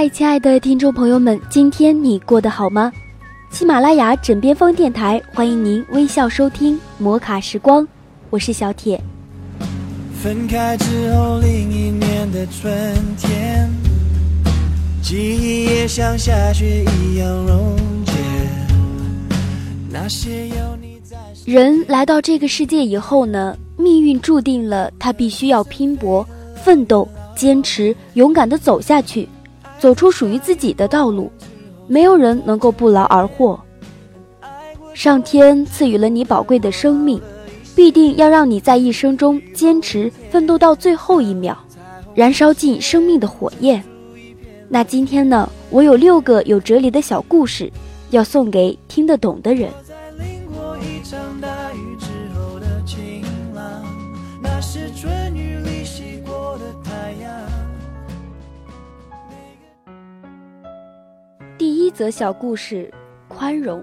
[0.00, 2.90] 嗨，亲爱的听众朋友们，今天你过得好吗？
[3.50, 7.86] 喜马拉雅枕边风电台欢迎您微笑收听摩卡时光，
[8.30, 8.98] 我是小铁。
[10.22, 12.72] 分开之后，另一年的春
[13.18, 13.70] 天，
[15.02, 18.12] 记忆也像下雪一样溶解。
[19.90, 21.18] 那些有你在。
[21.44, 23.54] 人来到这个世界以后呢？
[23.76, 29.28] 命运注定了他必须要拼搏、奋斗、坚持、勇敢的走下去，
[29.80, 31.32] 走出属于自己的道路。
[31.88, 33.58] 没有人能够不劳而获。
[34.94, 37.20] 上天赐予了你宝贵的生命，
[37.74, 41.56] 必定要让你在一生中坚持奋斗到最后一秒，
[42.14, 43.82] 燃烧尽生命的火焰。
[44.68, 45.48] 那今天呢？
[45.68, 47.68] 我有六个有哲理的小故事，
[48.10, 49.68] 要送给听得懂的人。
[61.80, 62.92] 一则小故事：
[63.26, 63.82] 宽容。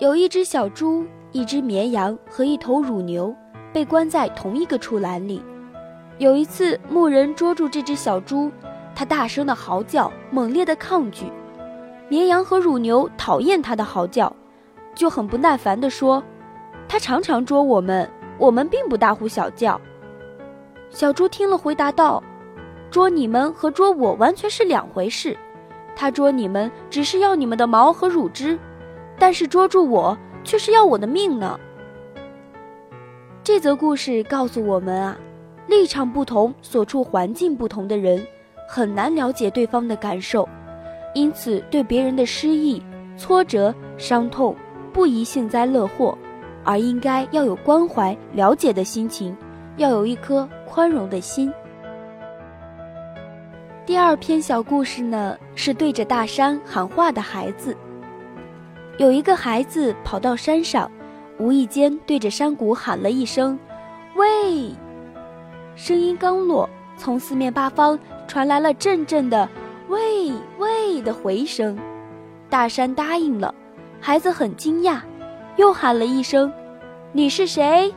[0.00, 3.34] 有一只小猪、一只绵羊和一头乳牛
[3.72, 5.42] 被关在同一个畜栏里。
[6.18, 8.52] 有一次，牧人捉住这只小猪，
[8.94, 11.24] 它大声的嚎叫，猛烈的抗拒。
[12.10, 14.30] 绵羊和乳牛讨厌它的嚎叫，
[14.94, 16.22] 就很不耐烦地说
[16.86, 19.80] ：“它常常捉我们，我们并不大呼小叫。”
[20.90, 22.22] 小猪听了，回答道
[22.92, 25.34] ：“捉你们和捉我完全是两回事。”
[25.94, 28.58] 他捉你们只是要你们的毛和乳汁，
[29.18, 31.58] 但是捉住我却是要我的命呢。
[33.44, 35.18] 这则故事告诉我们啊，
[35.66, 38.24] 立场不同、所处环境不同的人，
[38.68, 40.48] 很难了解对方的感受，
[41.14, 42.82] 因此对别人的失意、
[43.16, 44.56] 挫折、伤痛，
[44.92, 46.16] 不宜幸灾乐祸，
[46.64, 49.36] 而应该要有关怀、了解的心情，
[49.76, 51.52] 要有一颗宽容的心。
[53.84, 57.76] 第二篇小故事呢，是对着大山喊话的孩子。
[58.96, 60.88] 有一个孩子跑到山上，
[61.36, 63.58] 无意间对着山谷喊了一声
[64.14, 64.70] ：“喂！”
[65.74, 67.98] 声音刚落，从四面八方
[68.28, 69.48] 传来了阵阵的
[69.90, 71.76] “喂喂”的回声。
[72.48, 73.52] 大山答应了，
[74.00, 75.00] 孩子很惊讶，
[75.56, 76.52] 又喊了一声
[77.10, 77.92] ：“你是谁？”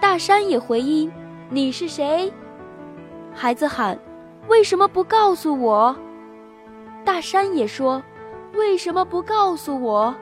[0.00, 1.10] 大山也回应
[1.50, 2.32] ：“你是谁？”
[3.34, 3.98] 孩子喊。
[4.48, 5.96] 为什么不告诉我？
[7.04, 8.02] 大山也说
[8.54, 10.14] ：“为什么不告诉我？”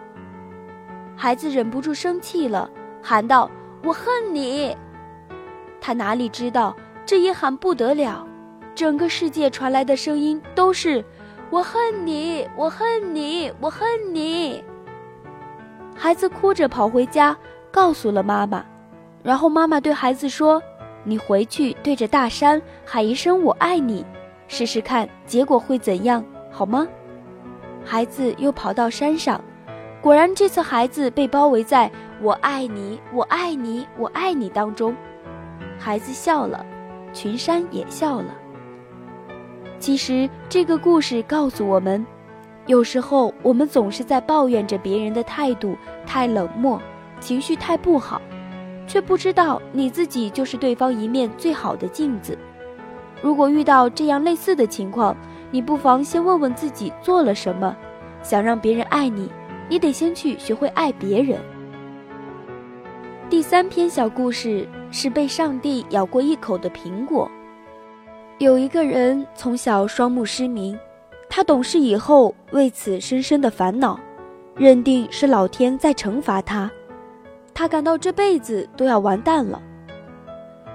[1.17, 2.69] 孩子忍不住生气了，
[3.03, 3.51] 喊道
[3.85, 4.77] ：“我恨你！”
[5.81, 6.75] 他哪里知道，
[7.07, 8.27] 这一喊不得了，
[8.75, 11.05] 整个世界传来的声音都是
[11.51, 12.49] ：“我恨你！
[12.57, 13.53] 我恨你！
[13.61, 14.65] 我恨你！”
[15.97, 17.37] 孩子哭着跑回家，
[17.71, 18.65] 告诉了妈妈，
[19.23, 20.61] 然后妈妈对孩子说
[21.05, 24.05] ：“你回去对着大山喊一声‘我爱你’。”
[24.49, 26.25] 试试看，结果会怎样？
[26.51, 26.87] 好吗？
[27.85, 29.41] 孩子又跑到山上，
[30.01, 34.95] 果然这次孩子被包围在“我爱你，我爱你，我爱你”当中。
[35.79, 36.65] 孩子笑了，
[37.13, 38.35] 群山也笑了。
[39.79, 42.07] 其实这个故事告诉我们，
[42.67, 45.77] 有时候我们总是在抱怨着别人的态度
[46.07, 46.81] 太冷漠，
[47.19, 48.21] 情绪太不好，
[48.87, 52.37] 却不知道你自己就是对方一面最好的镜子。
[53.23, 55.17] 如果遇到这样类似的情况，
[55.51, 57.77] 你不妨先问问自己做了什么。
[58.23, 59.31] 想让别人爱你，
[59.69, 61.39] 你得先去学会爱别人。
[63.29, 67.31] 第三篇小故事是被上帝咬过一口的苹果。
[68.39, 70.79] 有一个人从小双目失明，
[71.29, 74.01] 他懂事以后为此深深的烦恼，
[74.57, 76.71] 认定是老天在惩罚他，
[77.55, 79.63] 他感到这辈子都要完蛋了。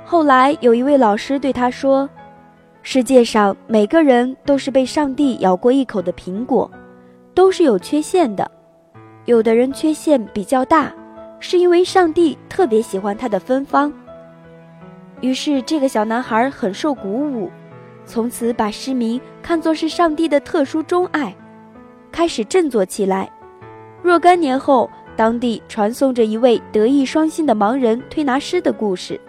[0.05, 2.09] 后来有一位老师对他说。
[2.81, 6.71] 世界上每个人都是被上帝咬过一口的苹果，
[7.35, 8.49] 都是有缺陷的。
[9.25, 10.91] 有的人缺陷比较大，
[11.41, 13.93] 是因为上帝特别喜欢他的芬芳。
[15.19, 17.51] 于是这个小男孩很受鼓舞，
[18.05, 21.35] 从此把失明看作是上帝的特殊钟爱，
[22.13, 23.29] 开始振作起来。
[24.01, 29.19] 若干年后，当地传颂着一位德艺双馨的盲人推拿师的故事。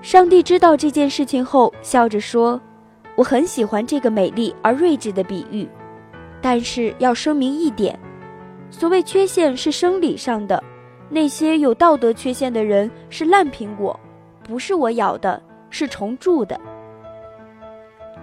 [0.00, 2.58] 上帝知道这件事情后，笑着说
[3.16, 5.68] ：“我很喜欢这个美丽而睿智的比喻，
[6.40, 8.00] 但是要声明一点，
[8.70, 10.64] 所谓缺陷是生理上的，
[11.10, 14.00] 那些有道德缺陷的人是烂苹果，
[14.42, 15.38] 不是我咬的，
[15.68, 16.58] 是虫蛀的。”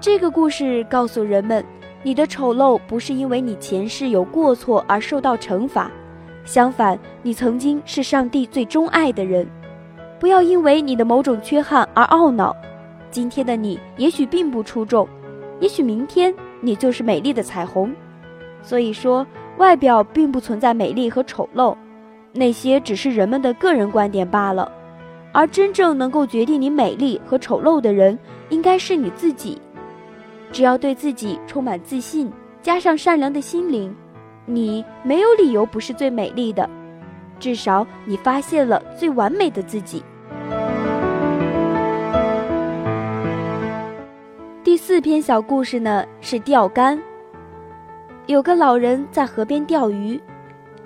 [0.02, 1.64] 这个故事告诉人们，
[2.02, 5.92] 你的丑陋不是因为你前世有过错而受到惩罚，
[6.46, 9.48] 相反，你曾经是上帝最钟爱的人。
[10.20, 12.56] 不要因为你的某种缺憾而懊恼。
[13.12, 15.08] 今天的你也许并不出众，
[15.60, 17.94] 也许明天你就是美丽的彩虹。
[18.62, 19.26] 所以说，
[19.58, 21.76] 外表并不存在美丽和丑陋，
[22.32, 24.72] 那些只是人们的个人观点罢了。
[25.32, 28.18] 而真正能够决定你美丽和丑陋的人，
[28.50, 29.62] 应该是你自己。
[30.52, 32.32] 只要对自己充满自信，
[32.62, 33.94] 加上善良的心灵，
[34.46, 36.70] 你没有理由不是最美丽的。
[37.40, 40.04] 至少你发现了最完美的自己。
[44.64, 47.00] 第四篇小故事呢是钓竿。
[48.28, 50.22] 有个老人在河边钓鱼，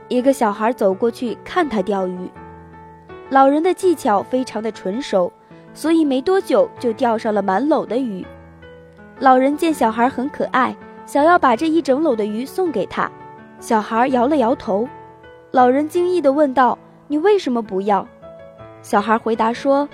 [0.07, 2.29] 一个小孩走过去看他钓鱼。
[3.29, 5.31] 老人的技巧非常的纯熟，
[5.73, 8.25] 所以没多久就钓上了满篓的鱼。
[9.19, 10.75] 老人见小孩很可爱，
[11.05, 13.11] 想要把这一整篓的鱼送给他。
[13.59, 14.87] 小孩摇了摇头。
[15.51, 16.77] 老人惊异地问道
[17.07, 18.07] ：“你为什么不要？”
[18.81, 19.87] 小孩回答说：“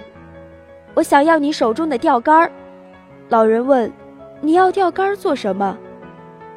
[0.93, 2.51] 我想要你手中的钓竿。”
[3.29, 3.91] 老人问
[4.41, 5.77] ：“你要钓竿做什么？”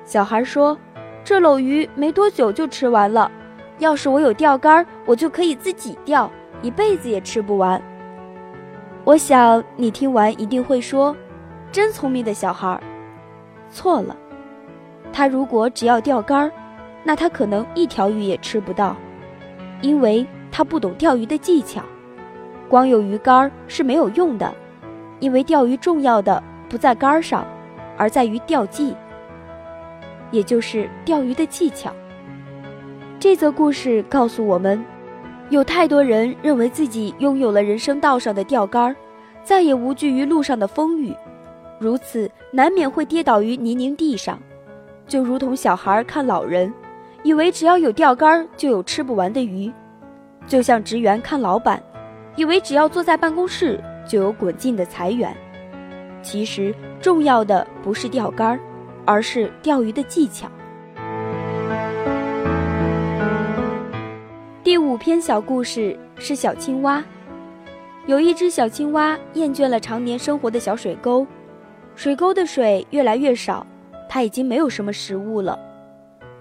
[0.05, 0.77] 小孩说
[1.23, 3.31] ：“这篓鱼没多久就吃完了，
[3.79, 6.31] 要是我有钓竿，我就可以自己钓，
[6.63, 7.81] 一辈子也吃不完。”
[9.05, 11.15] 我想你听完一定会说。
[11.73, 12.81] 真聪明的小孩，
[13.71, 14.17] 错了。
[15.13, 16.51] 他如果只要钓竿，
[17.07, 18.97] 那他可能一条鱼也吃不到，
[19.81, 21.81] 因为他不懂钓鱼的技巧。
[22.69, 24.53] 光有鱼竿是没有用的，
[25.21, 27.47] 因为钓鱼重要的不在竿上，
[27.97, 28.93] 而在于钓技，
[30.33, 31.93] 也就是钓鱼的技巧。
[33.21, 34.85] 这则故事告诉我们，
[35.49, 38.97] 有太多人认为自己拥有了人生道上的钓竿，
[39.45, 41.15] 再也无惧于路上的风雨。
[41.79, 44.41] 如此难免会跌倒于泥泞地上，
[45.07, 46.73] 就如同小孩看老人，
[47.27, 49.69] 以为只要有钓竿就有吃不完的鱼；
[50.47, 51.83] 就像职员看老板，
[52.37, 55.37] 以为只要坐在办公室就有滚进的财源。
[56.23, 58.61] 其实重要的不是钓竿，
[59.05, 60.49] 而是钓鱼的技巧。
[64.63, 67.03] 第五篇小故事是小青蛙。
[68.07, 71.27] 有一只小青蛙厌倦了常年生活的小水沟。
[71.97, 73.67] 水沟的水越来越少，
[74.09, 75.59] 它已经没有什么食物了。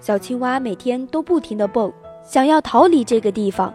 [0.05, 1.91] 小青蛙每天都不停地蹦，
[2.23, 3.73] 想要逃离这个地方，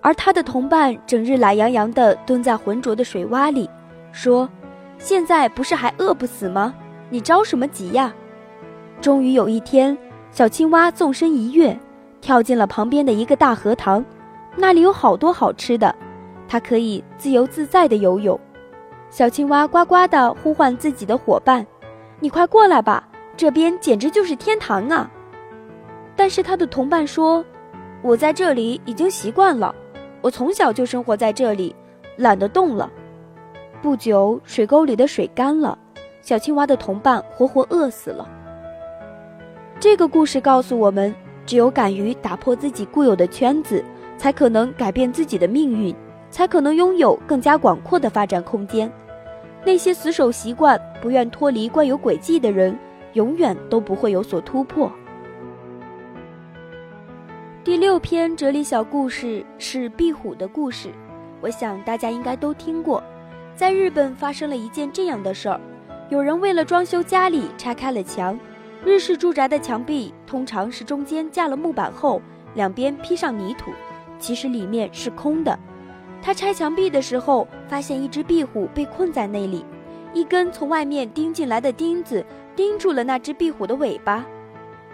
[0.00, 3.68] 而它的同伴整日懒洋洋地蹲在浑浊的水洼里，
[4.10, 4.48] 说
[4.96, 6.74] ：“现在不是还饿不死吗？
[7.10, 8.14] 你着什么急呀？”
[9.02, 9.94] 终于有一天，
[10.30, 11.78] 小青蛙纵身一跃，
[12.22, 14.02] 跳进了旁边的一个大荷塘，
[14.56, 15.94] 那里有好多好吃的，
[16.48, 18.40] 它可以自由自在地游泳。
[19.10, 21.66] 小青蛙呱呱地呼唤自己的伙伴
[22.20, 23.06] ：“你快过来吧，
[23.36, 25.10] 这边简直就是天堂啊！”
[26.18, 27.44] 但是他的同伴说
[28.02, 29.72] ：“我在这里已经习惯了，
[30.20, 31.72] 我从小就生活在这里，
[32.16, 32.90] 懒得动了。”
[33.80, 35.78] 不久，水沟里的水干了，
[36.20, 38.28] 小青蛙的同伴活活饿死了。
[39.78, 41.14] 这个故事告诉我们：
[41.46, 43.84] 只有敢于打破自己固有的圈子，
[44.16, 45.94] 才可能改变自己的命运。
[46.30, 48.92] 才可能拥有更加广阔的发展空间。
[49.64, 52.78] 那些死守习惯、不愿脱离惯有轨迹的人，
[53.14, 54.92] 永远都不会有所突破。
[57.98, 60.88] 第六篇哲理小故事是壁虎的故事，
[61.40, 63.02] 我想大家应该都听过。
[63.56, 65.60] 在日本发生了一件这样的事儿：
[66.08, 68.38] 有人为了装修家里拆开了墙。
[68.84, 72.22] 日式住宅的墙壁通常是中间架了木板后，
[72.54, 73.72] 两边披上泥土，
[74.16, 75.58] 其实里面是空的。
[76.22, 79.64] 他拆墙壁的时候，发现一只壁虎被困在那里，
[80.14, 82.24] 一根从外面钉进来的钉子
[82.54, 84.24] 钉住了那只壁虎的尾巴。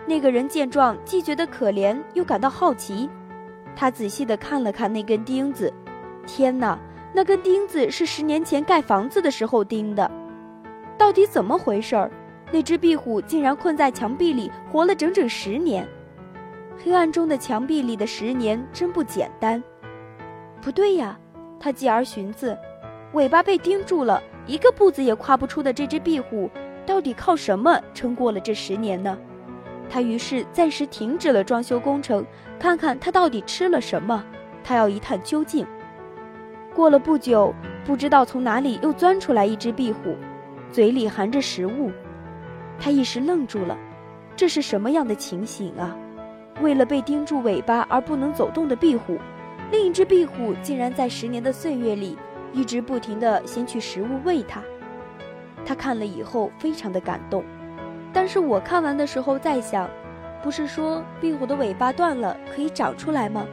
[0.07, 3.09] 那个人见状，既觉得可怜，又感到好奇。
[3.75, 5.73] 他仔细地看了看那根钉子，
[6.27, 6.79] 天哪，
[7.13, 10.11] 那根钉子是十年前盖房子的时候钉的。
[10.99, 12.11] 到底怎么回事儿？
[12.53, 15.89] 那只壁虎竟然困在墙壁里，活了整整十年。
[16.77, 19.63] 黑暗中的墙壁里的十年真不简单。
[20.61, 21.19] 不对呀，
[21.59, 22.57] 他继而寻思，
[23.15, 26.49] 尾巴被钉住了，一个步子也跨不出的这只壁虎，
[26.87, 29.19] 到底靠什么撑过了这十年呢？
[29.95, 32.27] 他于是暂时停止了装修工程，
[32.59, 34.25] 看看他到底吃了什么，
[34.65, 35.65] 他要一探究竟。
[36.75, 40.17] 过了不久，不知道从哪里又钻出来一只壁虎，
[40.73, 41.93] 嘴里含着食物。
[42.77, 43.79] 他一时愣住了，
[44.35, 45.97] 这是什么样的情形啊？
[46.61, 49.17] 为了被钉住尾巴而不能走动的壁虎，
[49.71, 52.19] 另一只壁虎竟然在十年的岁月里
[52.53, 54.61] 一直不停地衔取食物喂它。
[55.65, 57.45] 他看了以后非常的感动，
[58.15, 59.91] 但是我看完的时候在想，
[60.43, 63.45] 不是说壁虎的尾巴断了可以长出来吗？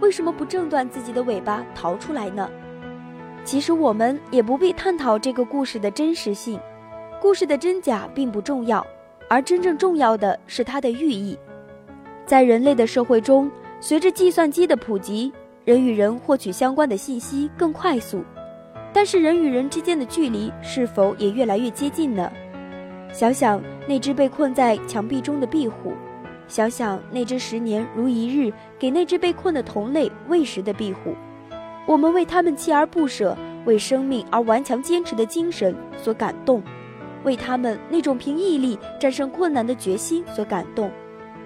[0.00, 2.48] 为什么不挣断自己的尾巴逃出来呢？
[3.44, 6.60] 其实我们也不必探讨这个故事的真实性，
[7.20, 8.86] 故事的真假并不重要，
[9.28, 11.38] 而真正重要的是它的寓意。
[12.26, 13.50] 在人类的社会中，
[13.80, 15.32] 随着计算机的普及，
[15.64, 18.22] 人与人获取相关的信息更快速，
[18.92, 22.30] 但是人与人之间的距离是否也越来越接近呢？
[23.12, 25.92] 想想那只被困在墙壁中的壁虎，
[26.46, 31.14] 想想那只十年如一日给那只被困的同类喂食的壁虎，
[31.86, 36.62] 我们为他们锲而不舍、为生命而顽强坚持的精神所感动，
[37.24, 40.90] 为他们那种凭毅力战胜困难的决心所感动。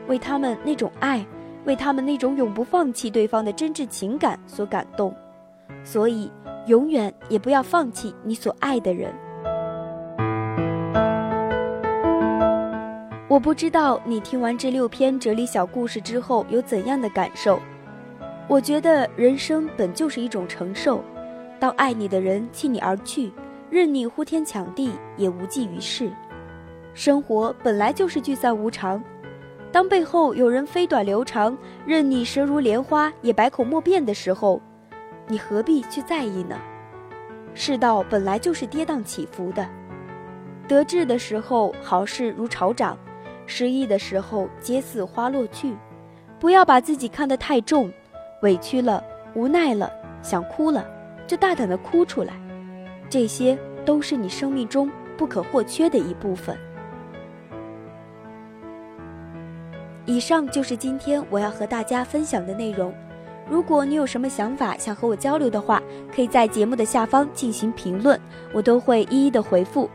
[0.06, 1.26] 为他们那种爱，
[1.64, 5.14] 为他们那种永不放弃对方的真挚情感所感动，
[5.82, 6.30] 所以
[6.66, 9.14] 永远也不要放弃你所爱的人。
[13.34, 17.58] 我不知道你听完这六篇哲理小故事之后有怎样的感受。
[18.46, 21.02] 我觉得人生本就是一种承受，
[21.58, 23.32] 当爱你的人弃你而去，
[23.70, 26.12] 任你呼天抢地也无济于事。
[26.94, 29.02] 生活本来就是聚散无常。
[29.72, 34.62] 当背后有人飞短流长，任你舌如莲花也百口莫辩的时候，
[35.26, 36.56] 你何必去在意呢？
[37.52, 39.68] 世道本来就是跌宕起伏的，
[40.68, 42.96] 得志的时候好事如潮涨，
[43.46, 45.74] 失意的时候皆似花落去。
[46.40, 47.90] 不要把自己看得太重，
[48.42, 49.02] 委屈了、
[49.34, 49.90] 无奈了、
[50.22, 50.86] 想哭了，
[51.26, 52.34] 就大胆的哭出来，
[53.08, 56.56] 这些都是你生命中不可或缺的一部分。
[60.04, 62.92] 以上就是今天我要和大家分享的内容。
[63.48, 65.82] 如果你有什么想法想和我交流的话，
[66.14, 68.20] 可以在节目的下方进行评论，
[68.52, 69.88] 我都会一一的回复。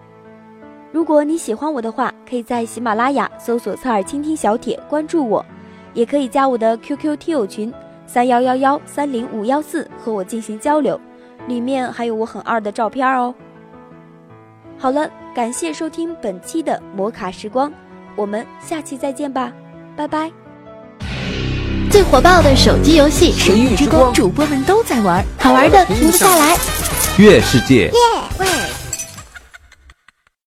[0.91, 5.45] 如果你喜欢我的话，可以在喜马拉雅搜索“侧耳倾听小铁”关注我，
[5.93, 7.71] 也可以加我的 QQ 听友群
[8.07, 10.99] 三幺幺幺三零五幺四和我进行交流，
[11.47, 13.33] 里面还有我很二的照片哦。
[14.79, 17.71] 好了，感谢收听本期的摩卡时光，
[18.15, 19.53] 我们下期再见吧。
[19.95, 20.31] 拜拜！
[21.91, 26.55] 最火爆的手机游戏《神域之光》，主播们都在玩，好玩的停不下来。
[27.19, 27.91] 月世界。
[28.39, 28.78] 喂。